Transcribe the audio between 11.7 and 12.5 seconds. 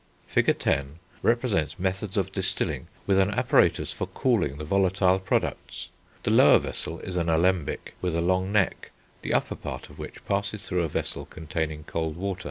cold water.